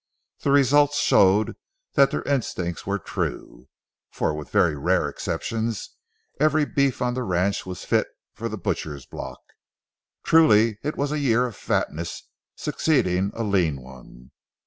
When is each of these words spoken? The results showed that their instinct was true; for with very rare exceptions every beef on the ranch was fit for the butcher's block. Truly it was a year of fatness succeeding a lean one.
The 0.39 0.49
results 0.49 0.97
showed 0.97 1.55
that 1.93 2.09
their 2.09 2.23
instinct 2.23 2.87
was 2.87 3.01
true; 3.05 3.67
for 4.09 4.33
with 4.33 4.49
very 4.49 4.75
rare 4.75 5.07
exceptions 5.07 5.91
every 6.39 6.65
beef 6.65 7.03
on 7.03 7.13
the 7.13 7.21
ranch 7.21 7.67
was 7.67 7.85
fit 7.85 8.07
for 8.33 8.49
the 8.49 8.57
butcher's 8.57 9.05
block. 9.05 9.41
Truly 10.23 10.79
it 10.81 10.97
was 10.97 11.11
a 11.11 11.19
year 11.19 11.45
of 11.45 11.55
fatness 11.55 12.29
succeeding 12.55 13.31
a 13.35 13.43
lean 13.43 13.79
one. 13.79 14.31